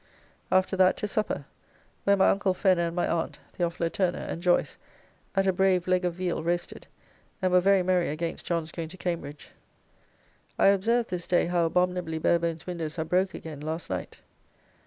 [0.51, 1.45] After that to supper,
[2.05, 3.89] where my Uncle Fenner and my Aunt, The.
[3.93, 4.79] Turner, and Joyce,
[5.35, 6.87] at a brave leg of veal roasted,
[7.39, 9.51] and were very merry against John's going to Cambridge.
[10.57, 14.21] I observed this day how abominably Barebone's windows are broke again last night.